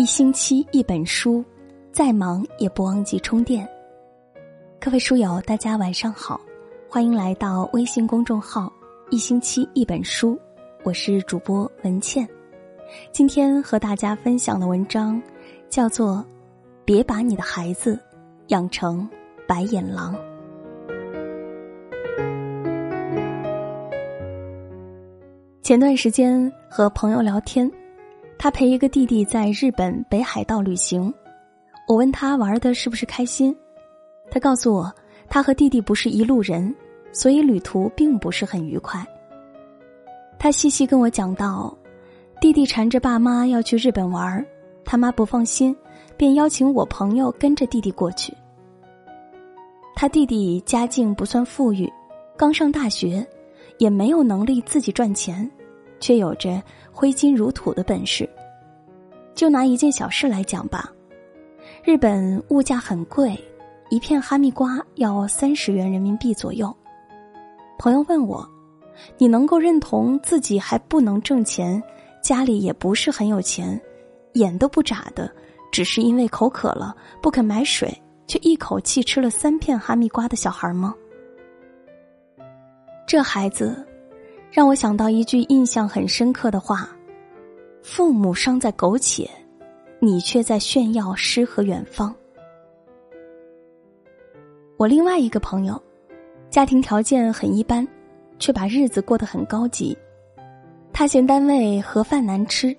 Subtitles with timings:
[0.00, 1.44] 一星期一本书，
[1.92, 3.68] 再忙也不忘记充电。
[4.80, 6.40] 各位书友，大家晚上好，
[6.88, 8.72] 欢迎来到微信公众号
[9.12, 10.40] “一星期一本书”，
[10.84, 12.26] 我是主播文倩。
[13.12, 15.20] 今天和大家分享的文章
[15.68, 16.16] 叫做
[16.82, 18.00] 《别把你的孩子
[18.46, 19.06] 养成
[19.46, 20.14] 白眼狼》。
[25.62, 27.70] 前段时间和朋友聊天。
[28.42, 31.12] 他陪一个弟弟在日本北海道旅行，
[31.86, 33.54] 我问他玩的是不是开心，
[34.30, 34.90] 他告诉我
[35.28, 36.74] 他和弟弟不是一路人，
[37.12, 39.06] 所以旅途并不是很愉快。
[40.38, 41.76] 他细细跟我讲到，
[42.40, 44.42] 弟弟缠着爸妈要去日本玩，
[44.86, 45.76] 他妈不放心，
[46.16, 48.32] 便邀请我朋友跟着弟弟过去。
[49.94, 51.92] 他弟弟家境不算富裕，
[52.38, 53.22] 刚上大学，
[53.76, 55.46] 也没有能力自己赚钱。
[56.02, 56.62] 却有着
[56.92, 58.28] 挥金如土的本事。
[59.34, 60.92] 就拿一件小事来讲吧，
[61.82, 63.38] 日本物价很贵，
[63.88, 66.74] 一片哈密瓜要三十元人民币左右。
[67.78, 68.46] 朋友问我
[69.16, 71.82] ：“你能够认同自己还不能挣钱，
[72.22, 73.80] 家里也不是很有钱，
[74.34, 75.32] 眼都不眨的，
[75.72, 77.90] 只是因为口渴了不肯买水，
[78.26, 80.94] 却一口气吃了三片哈密瓜的小孩吗？”
[83.06, 83.86] 这孩子。
[84.50, 86.88] 让我想到一句印象很深刻的话
[87.82, 89.30] ：“父母尚在苟且，
[90.00, 92.12] 你却在炫耀诗和远方。”
[94.76, 95.80] 我另外一个朋友，
[96.50, 97.86] 家庭条件很一般，
[98.40, 99.96] 却把日子过得很高级。
[100.92, 102.76] 他嫌单位盒饭难吃，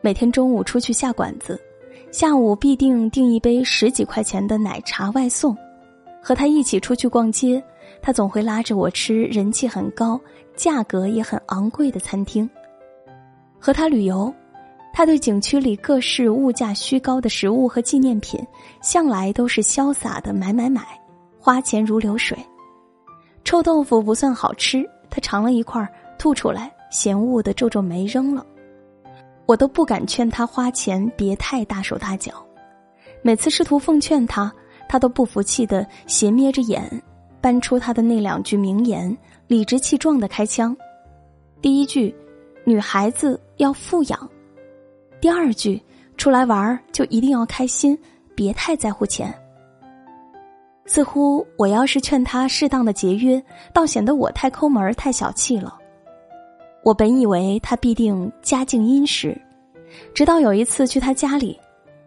[0.00, 1.60] 每天中午出去下馆子，
[2.10, 5.54] 下午必定订一杯十几块钱的奶茶外送。
[6.22, 7.62] 和他一起出去逛街，
[8.02, 10.20] 他总会拉着我吃人气很高。
[10.56, 12.46] 价格也很昂贵的餐厅，
[13.58, 14.30] 和他旅游，
[14.92, 18.38] 他对景区里各式物价虚高的食物和纪念品，
[18.82, 20.82] 向来都是潇洒的买买买，
[21.38, 22.36] 花钱如流水。
[23.42, 25.82] 臭豆腐不算好吃，他尝了一块
[26.18, 28.44] 吐出来，嫌恶的皱皱眉扔了。
[29.46, 32.34] 我都不敢劝他花钱别太大手大脚，
[33.22, 34.52] 每次试图奉劝他，
[34.90, 37.02] 他都不服气的斜眯着眼，
[37.40, 39.16] 搬出他的那两句名言。
[39.46, 40.76] 理直气壮的开枪，
[41.60, 42.14] 第一句，
[42.62, 44.16] 女孩子要富养；
[45.20, 45.82] 第二句，
[46.16, 47.98] 出来玩就一定要开心，
[48.36, 49.34] 别太在乎钱。
[50.86, 53.42] 似乎我要是劝他适当的节约，
[53.72, 55.76] 倒显得我太抠门太小气了。
[56.84, 59.36] 我本以为他必定家境殷实，
[60.14, 61.58] 直到有一次去他家里，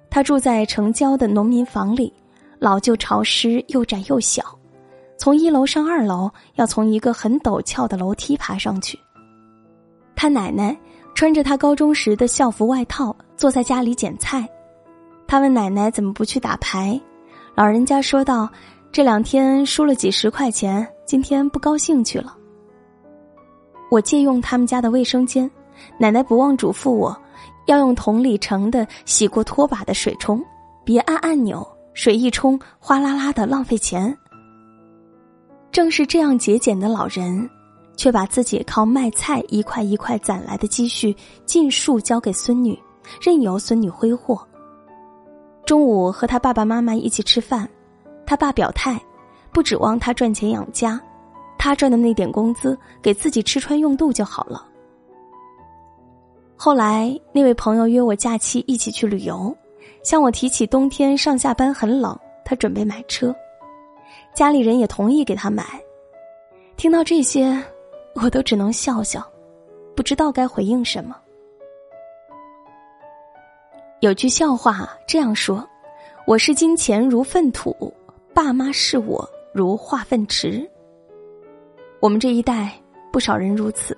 [0.10, 2.14] 他住在城郊的农民房里，
[2.58, 4.58] 老旧潮湿又窄又小。
[5.18, 9.00] 从一楼上二楼，要从一个很陡峭的楼梯爬上去。
[10.16, 10.78] 他奶奶
[11.16, 14.48] 穿着他高中时的校服外套，坐在家里捡菜。
[15.28, 17.00] 他问奶奶怎么不去打牌，
[17.56, 18.50] 老人家说道
[18.92, 22.36] ：“这两天输了几十块钱，今天不高兴去了。”
[23.90, 25.50] 我借用他们家的卫生间，
[25.98, 27.16] 奶奶不忘嘱咐我，
[27.68, 30.44] 要用桶里盛的洗过拖把的水冲，
[30.84, 34.16] 别按按钮，水一冲哗啦啦的浪费钱。
[35.74, 37.50] 正是这样节俭的老人，
[37.98, 41.14] 却把自己靠卖菜一块一块攒来的积蓄
[41.48, 42.78] 尽数交给孙女，
[43.20, 44.40] 任由孙女挥霍。
[45.66, 47.68] 中午和他爸爸妈妈一起吃饭，
[48.24, 49.02] 他爸表态，
[49.52, 51.02] 不指望他赚钱养家，
[51.58, 54.64] 他赚的那点工资给自己吃穿用度就好了。
[56.56, 59.58] 后来那位朋友约我假期一起去旅游，
[60.04, 63.36] 向我提起冬天上下班很冷，他准备买车。
[64.34, 65.64] 家里人也同意给他买，
[66.76, 67.56] 听到这些，
[68.16, 69.24] 我都只能笑笑，
[69.96, 71.16] 不知道该回应什么。
[74.00, 75.66] 有句笑话这样说
[76.26, 77.94] ：“我视金钱如粪土，
[78.34, 80.68] 爸妈视我如化粪池。”
[82.02, 82.72] 我们这一代
[83.12, 83.96] 不少人如此。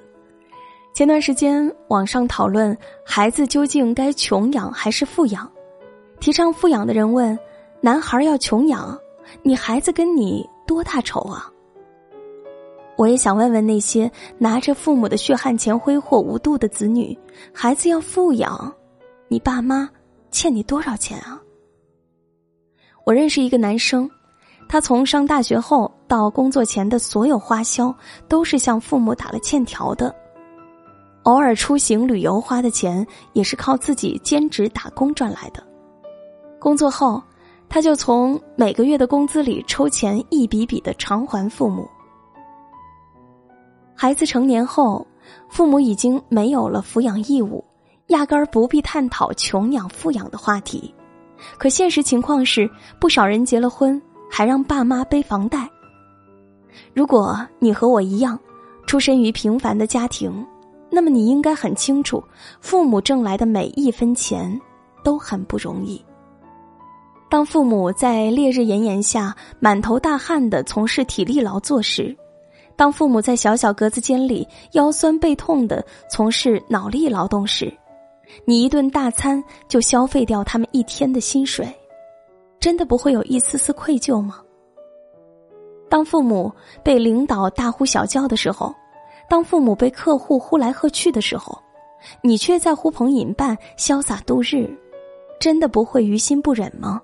[0.93, 5.49] 前段时间网上讨论孩子究竟该穷养还是富养，
[6.19, 7.39] 提倡富养的人问
[7.79, 8.99] ：“男孩要穷养？”
[9.43, 11.51] 你孩子跟你多大仇啊？
[12.97, 17.17] 我也想问问那些拿着父母的血汗钱挥霍无度的子女，
[17.53, 18.73] 孩子要富养，
[19.27, 19.89] 你爸妈
[20.31, 21.41] 欠你多少钱啊？
[23.03, 24.09] 我认识一个男生，
[24.69, 27.93] 他从上大学后到工作前的所有花销
[28.29, 30.15] 都是向父母打了欠条的，
[31.23, 35.61] 偶尔出行旅游花的钱也是靠自己兼职打工赚来的，
[36.59, 37.21] 工作后。
[37.75, 41.85] 他就从每个月的工资里抽钱，一笔笔的偿还父母。
[43.93, 45.05] 孩子成年后，
[45.49, 47.61] 父母已经没有了抚养义务，
[48.07, 50.95] 压根儿不必探讨穷养富养的话题。
[51.57, 52.65] 可现实情况是，
[52.97, 54.01] 不少人结了婚
[54.31, 55.69] 还让爸妈背房贷。
[56.93, 58.39] 如果你和我一样，
[58.87, 60.31] 出身于平凡的家庭，
[60.89, 62.23] 那么你应该很清楚，
[62.61, 64.57] 父母挣来的每一分钱
[65.03, 66.01] 都很不容易。
[67.35, 72.15] 当父母在烈日炎炎下满头大汗的从事体力劳作时，
[72.77, 77.77] 当父母在小小格子间里腰酸背痛的从事脑力劳动时，
[78.45, 81.67] 你一顿大餐就消费掉他们一天的薪水，
[82.57, 84.39] 真的不会有一丝丝愧疚吗？
[85.89, 86.49] 当父母
[86.85, 88.73] 被领导大呼小叫的时候，
[89.29, 91.61] 当父母被客户呼来喝去的时候，
[92.21, 94.73] 你却在呼朋引伴、潇洒度日，
[95.37, 97.01] 真的不会于心不忍吗？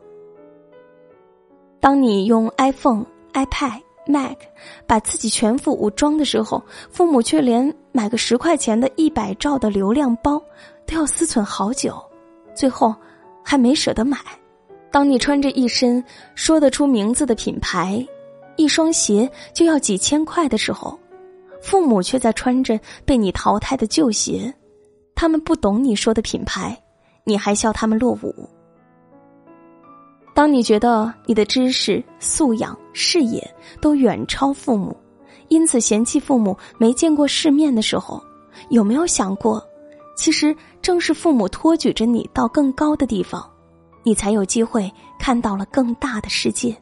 [1.81, 4.37] 当你用 iPhone、iPad、Mac
[4.87, 10.41] 把自己全副武装的时候，父母却连买个十块钱的一百兆的流量包
[10.85, 12.01] 都要思忖好久，
[12.55, 12.95] 最后
[13.43, 14.17] 还没舍得买。
[14.91, 16.03] 当你穿着一身
[16.35, 18.07] 说得出名字的品牌。
[18.57, 20.99] 一双鞋就要几千块的时候，
[21.61, 24.53] 父母却在穿着被你淘汰的旧鞋。
[25.15, 26.77] 他们不懂你说的品牌，
[27.23, 28.47] 你还笑他们落伍。
[30.41, 33.47] 当你觉得你的知识、素养、视野
[33.79, 34.97] 都远超父母，
[35.49, 38.19] 因此嫌弃父母没见过世面的时候，
[38.69, 39.63] 有没有想过，
[40.17, 43.47] 其实正是父母托举着你到更高的地方，
[44.01, 46.75] 你才有机会看到了更大的世界。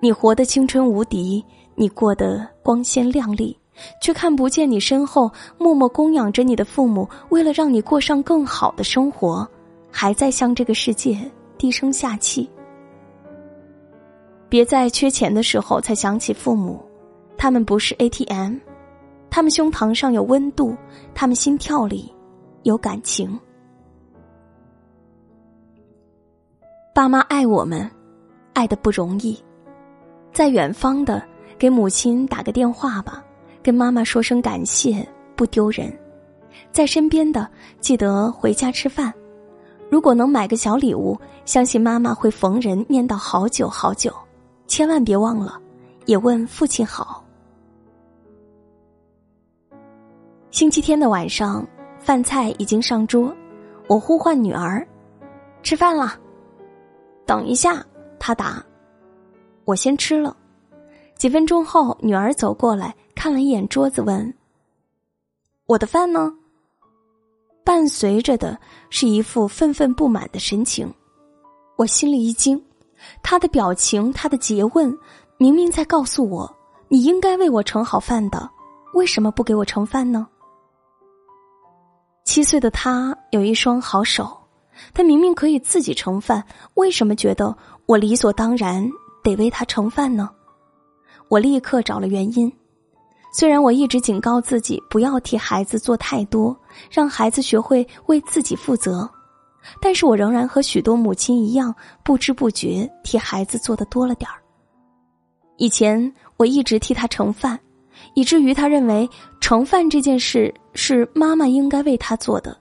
[0.00, 1.40] 你活得青春无敌，
[1.76, 3.56] 你过得光鲜亮丽，
[4.02, 9.46] 却看不见你身后默默供养着你的父母，为了让你过上更好的生活，
[9.88, 11.16] 还在向这个世界
[11.58, 12.48] 低声下气。
[14.48, 16.80] 别在缺钱的时候才想起父母，
[17.36, 18.56] 他们不是 ATM，
[19.28, 20.74] 他们胸膛上有温度，
[21.14, 22.10] 他们心跳里
[22.62, 23.38] 有感情。
[26.94, 27.88] 爸妈爱我们，
[28.54, 29.38] 爱的不容易。
[30.32, 31.22] 在远方的，
[31.58, 33.22] 给母亲打个电话吧，
[33.62, 35.06] 跟妈妈说声感谢，
[35.36, 35.90] 不丢人；
[36.72, 37.48] 在身边的，
[37.80, 39.12] 记得回家吃饭。
[39.90, 44.12] 如果能买个小礼物，相信妈妈会逢人念叨好久好久。
[44.66, 45.58] 千万别忘了，
[46.04, 47.24] 也问父亲好。
[50.50, 51.66] 星期天的晚上，
[51.98, 53.34] 饭菜已经上桌，
[53.86, 54.86] 我呼唤女儿
[55.62, 56.18] ：“吃饭了。”
[57.24, 57.84] 等一下，
[58.18, 58.62] 他答。
[59.64, 60.36] 我先吃了，
[61.16, 64.34] 几分钟后，女儿走过来看了一眼桌子，问
[65.64, 66.34] ：“我的饭呢？”
[67.68, 70.90] 伴随着的是一副愤愤不满的神情。
[71.76, 72.58] 我心里一惊，
[73.22, 74.90] 他的表情，他的诘问，
[75.36, 76.50] 明明在告诉我
[76.88, 78.48] ：“你应该为我盛好饭的，
[78.94, 80.26] 为什么不给我盛饭呢？”
[82.24, 84.34] 七岁的他有一双好手，
[84.94, 86.42] 他明明可以自己盛饭，
[86.72, 87.54] 为什么觉得
[87.84, 88.90] 我理所当然？
[89.22, 90.30] 得为他盛饭呢，
[91.28, 92.50] 我立刻找了原因。
[93.38, 96.58] 虽然我一直警告自己不要替孩子做太多，
[96.90, 99.08] 让孩子学会为自己负责，
[99.80, 104.42] 但是我仍然和许多母亲一样，不知不觉替孩子做的多了点儿。
[105.56, 107.56] 以前我一直替他盛饭，
[108.14, 109.08] 以至于他认为
[109.40, 112.58] 盛饭这件事是妈妈应该为他做的，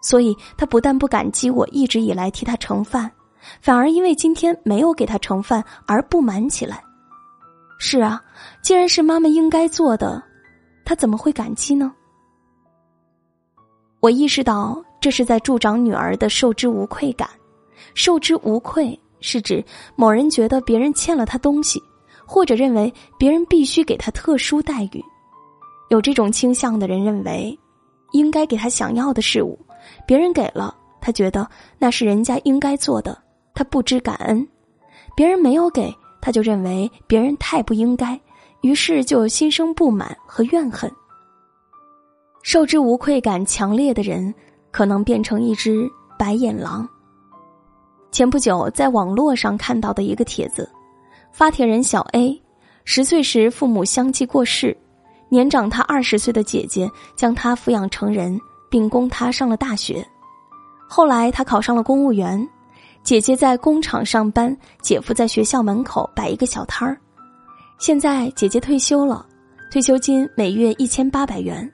[0.00, 3.12] 所以他不但不感激我一直以来替他盛饭。
[3.60, 6.82] 反而因为今天没有给他盛饭而不满起来。
[7.78, 8.22] 是啊，
[8.60, 10.22] 既然是妈妈应该做的，
[10.84, 11.94] 她怎么会感激呢？
[14.00, 17.28] 我意识到这是在助长女儿的受之无愧感。
[17.94, 19.64] 受之无愧是指
[19.96, 21.80] 某人觉得别人欠了他东西，
[22.26, 25.02] 或者认为别人必须给他特殊待遇。
[25.88, 27.56] 有这种倾向的人认为，
[28.12, 29.58] 应该给他想要的事物，
[30.06, 33.16] 别人给了他，觉得那是人家应该做的。
[33.54, 34.46] 他不知感恩，
[35.16, 38.20] 别人没有给，他就认为别人太不应该，
[38.60, 40.90] 于是就心生不满和怨恨。
[42.42, 44.34] 受之无愧感强烈的人，
[44.70, 46.88] 可能变成一只白眼狼。
[48.10, 50.68] 前不久在网络上看到的一个帖子，
[51.30, 52.40] 发帖人小 A，
[52.84, 54.76] 十岁时父母相继过世，
[55.28, 60.06] 年长他二十岁的姐姐将他抚养成人，并供他上了大学，
[60.88, 62.48] 后来他考上了公务员。
[63.08, 66.94] 姐姐在工厂上班，姐夫在学校门口摆一个小摊儿。
[67.78, 69.26] 现在姐姐退休了，
[69.70, 71.72] 退休金每月一千八百元。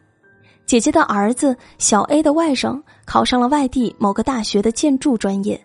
[0.65, 5.61] 姐姐的儿子小 A 的外甥考上了外地某个大学的建筑专业，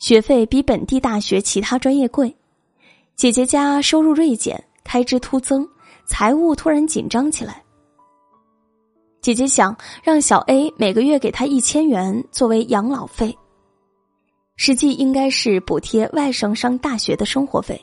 [0.00, 2.36] 学费比本地大学其他专业贵。
[3.14, 5.64] 姐姐家收入锐减，开支突增，
[6.06, 7.62] 财务突然紧张起来。
[9.20, 13.32] 姐姐想让小 A 每个月给她一千元作为养老费，
[14.56, 17.80] 实际应该是补贴外甥上大学的生活费。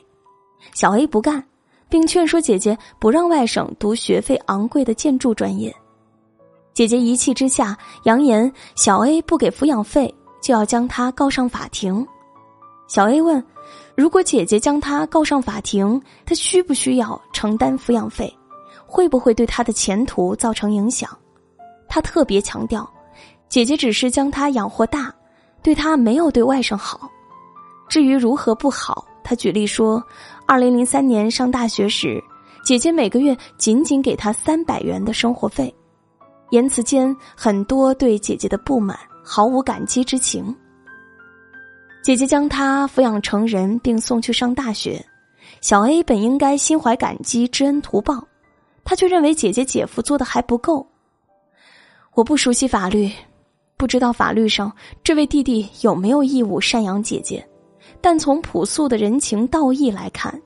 [0.74, 1.44] 小 A 不干，
[1.88, 5.74] 并劝说姐姐不让外甥读学费昂贵的建筑专业。
[6.72, 12.06] 姐姐一气之下扬言，小 A 不给抚养费就要将他告上法庭。
[12.88, 13.44] 小 A 问
[13.94, 18.34] ：“如果姐姐将他告上法庭，他需不需要承担抚养费？
[18.86, 21.10] 会不会对他的前途造成影响？”
[21.88, 22.90] 他特别强调，
[23.50, 25.14] 姐姐只是将他养活大，
[25.62, 27.10] 对他没有对外甥好。
[27.88, 30.02] 至于如何不好，他举例说，
[30.46, 32.22] 二零零三年上大学时，
[32.64, 35.74] 姐姐每个月仅仅给他三百元的生活费。
[36.50, 40.54] 言辞间很多对姐姐的不满，毫无感激之情。
[42.02, 45.02] 姐姐将他抚养成人，并送去上大学。
[45.60, 48.26] 小 A 本应该心怀感激、知恩图报，
[48.84, 50.86] 他却认为姐姐姐夫做的还不够。
[52.14, 53.10] 我不熟悉法律，
[53.82, 54.72] 不知道法律上
[55.02, 57.44] 这位弟弟有没有义务赡养姐姐，
[58.00, 60.40] 但从朴素的人情道义来看，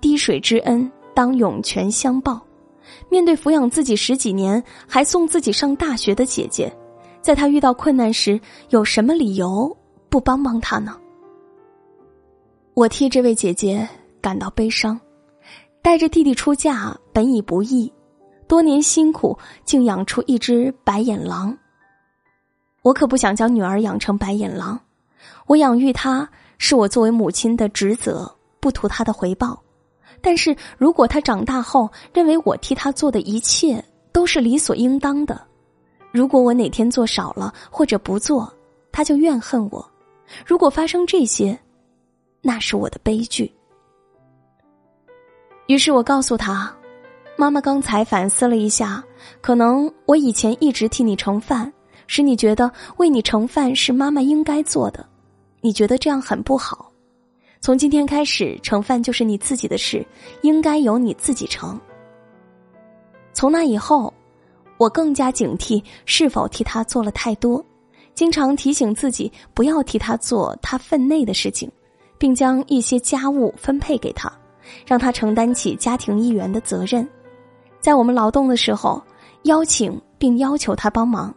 [0.00, 2.40] 滴水之恩当涌泉相报。
[3.08, 6.72] 面对抚养自己十几年还送自己上大学的姐姐，
[7.20, 9.76] 在他遇到困难时，有什么理由
[10.08, 10.96] 不帮帮他呢？
[12.74, 13.84] 我替这位姐姐
[14.20, 14.96] 感到悲伤。
[15.82, 17.92] 带着弟弟出嫁本已不易，
[18.46, 21.52] 多年辛苦竟养出一只白眼狼。
[22.86, 24.78] 我可不想将女儿养成白眼狼，
[25.48, 29.60] 我养育她是我作为母亲的职责，不图她的回报。
[30.20, 35.44] 但是如果她长大后认为我替她做的一切都是理所应当的，
[36.12, 38.48] 如果我哪天做少了或者不做，
[38.92, 39.84] 她就怨恨我。
[40.46, 41.58] 如果发生这些，
[42.40, 43.52] 那是我的悲剧。
[45.66, 46.72] 于是我告诉她
[47.36, 49.02] ：“妈妈刚才反思了一下，
[49.40, 51.72] 可能我以前一直替你盛饭，
[52.06, 55.06] 使你觉得为你盛饭是妈妈应该做的，
[55.60, 56.90] 你觉得这样很不好。”
[57.60, 60.06] 从今天开始，盛饭就是你自己的事，
[60.42, 61.78] 应该由你自己盛。
[63.32, 64.12] 从那以后，
[64.78, 67.64] 我更加警惕是否替他做了太多，
[68.14, 71.68] 经常提醒自己不要替他做他分内的事情，
[72.18, 74.30] 并将一些家务分配给他，
[74.86, 77.06] 让他承担起家庭一员的责任。
[77.80, 79.02] 在我们劳动的时候，
[79.42, 81.34] 邀请并要求他帮忙，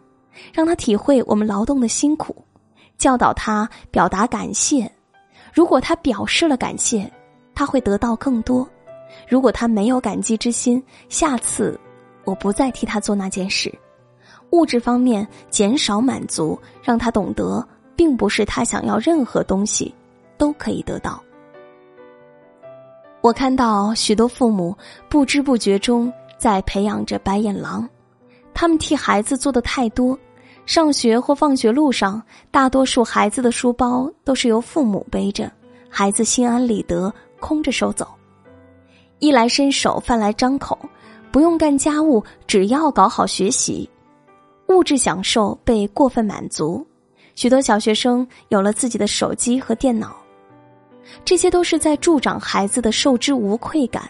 [0.52, 2.36] 让他体会我们劳动的辛苦，
[2.98, 4.90] 教导他表达感谢。
[5.52, 7.10] 如果他表示了感谢，
[7.54, 8.66] 他会得到更多；
[9.28, 11.78] 如果他没有感激之心，下次
[12.24, 13.72] 我不再替他做那件事。
[14.50, 19.94] 物质方面减少满足，让他懂得，并不是他想要任何东西
[20.36, 21.22] 都可以得到。
[23.20, 24.76] 我看到许多父母
[25.08, 27.88] 不知不觉中在培养着白眼狼，
[28.54, 30.18] 他们替孩子做的太多。
[30.70, 35.50] 上学或放学路上，大多数孩子的书包都是由父母背着，
[35.88, 38.06] 孩子心安理得，空着手走。
[39.18, 40.78] 衣来伸手，饭来张口，
[41.32, 43.90] 不用干家务，只要搞好学习，
[44.68, 46.86] 物质享受被过分满足。
[47.34, 50.14] 许多小学生有了自己的手机和电脑，
[51.24, 54.08] 这些都是在助长孩子的受之无愧感。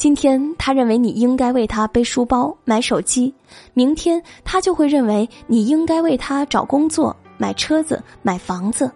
[0.00, 3.34] 今天他认为你应该为他背书包、买手机，
[3.74, 8.90] 明天他就会认为你应该为他找工作、买车子、买房子。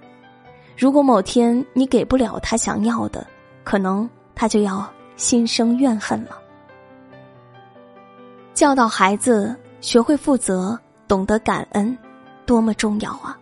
[0.74, 3.26] 如果某天你给不了他想要的，
[3.64, 6.38] 可能他就要心生怨恨了。
[8.54, 11.94] 教导孩子学会负责、懂得感恩，
[12.46, 13.38] 多么重要啊！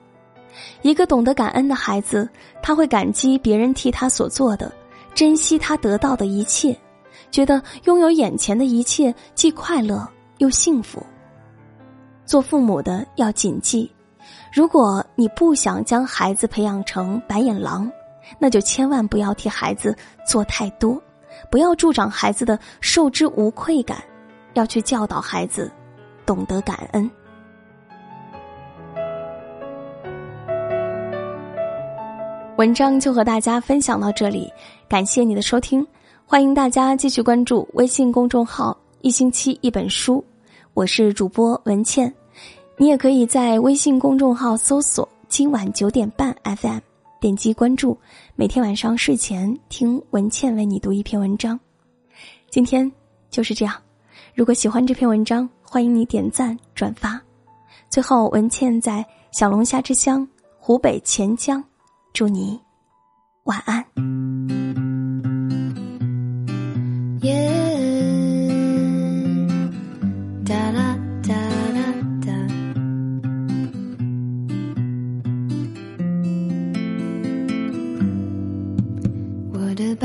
[0.83, 2.29] 一个懂得感恩的孩子，
[2.61, 4.73] 他会感激别人替他所做的，
[5.15, 6.77] 珍惜他得到的一切。
[7.33, 10.07] 觉得拥有眼前的一切既快乐
[10.39, 11.05] 又幸福。
[12.25, 13.91] 做父母的要谨记：
[14.53, 17.91] 如果你不想将孩子培养成白眼狼，
[18.39, 21.03] 那就千万不要替孩子做太多，
[21.51, 23.99] 不要助长孩子的受之无愧感，
[24.55, 25.73] 要去教导孩子
[26.25, 27.11] 懂得感恩。
[32.57, 34.53] 文章就和大家分享到这里，
[34.87, 35.85] 感谢你的收听。
[36.25, 40.25] 欢迎大家继续关注微信公众号“一星期一本书”，
[40.73, 42.13] 我是主播文倩。
[42.79, 46.79] 你也可以在微信公众号搜索“今晚九点半 FM”，
[47.21, 47.97] 点击关注，
[48.35, 51.59] 每天晚上睡前听文倩为你读一篇文章。
[52.51, 52.91] 今天
[53.31, 53.75] 就是这样，
[54.35, 57.21] 如果喜欢这篇文章，欢迎你点赞转发。
[57.91, 60.27] 最后，文倩在小龙虾之乡
[60.59, 61.63] 湖北潜江，
[62.15, 62.59] 祝你
[63.45, 63.85] 晚安。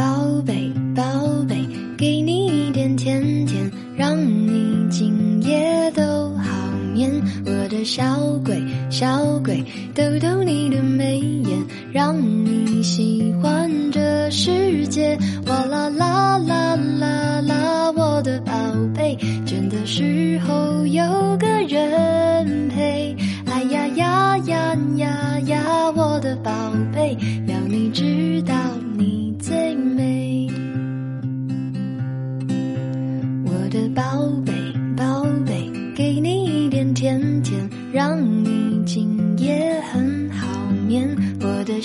[0.07, 1.03] 宝贝宝
[1.49, 7.11] 贝给你一点甜甜让你今夜都好眠
[7.45, 8.57] 我的小鬼
[8.89, 9.61] 小鬼
[9.93, 11.61] 逗逗你的眉眼
[11.91, 18.53] 让你喜欢这世界哇啦啦啦啦啦我的宝
[18.95, 19.13] 贝
[19.45, 21.03] 倦的时候有
[21.37, 23.13] 个人陪
[23.45, 26.51] 哎呀呀呀呀呀我的宝
[26.95, 28.55] 贝要你知道
[28.97, 29.96] 你最美。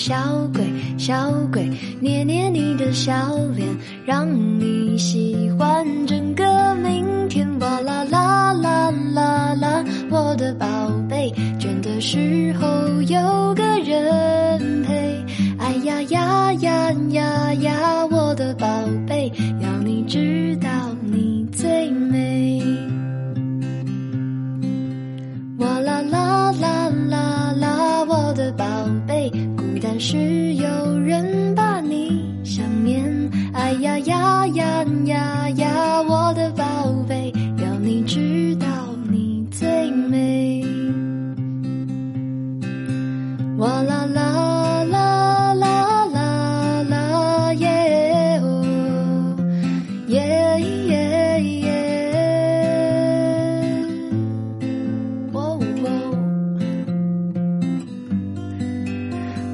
[0.03, 0.17] 小
[0.53, 0.65] 鬼，
[0.99, 3.13] 小鬼，捏捏你的小
[3.55, 3.69] 脸，
[4.05, 4.27] 让
[4.59, 7.49] 你喜欢整个明天。
[7.61, 10.67] 哇啦啦啦啦啦，我的宝
[11.09, 12.67] 贝，倦的时候
[13.03, 13.42] 有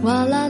[0.08, 0.47] 哇啦